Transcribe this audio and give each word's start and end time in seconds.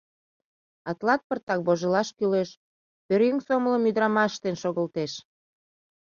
—А 0.87 0.89
тылат 0.97 1.21
пыртак 1.27 1.59
вожылаш 1.67 2.09
кӱлеш: 2.17 2.49
пӧръеҥ 3.07 3.37
сомылым 3.45 3.87
ӱдырамаш 3.89 4.31
ыштен 4.33 4.55
шогылтеш. 4.61 5.11